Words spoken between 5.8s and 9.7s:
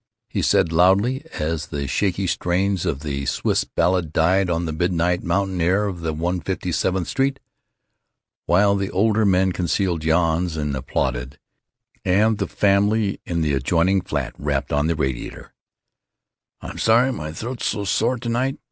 of 157th Street (while the older men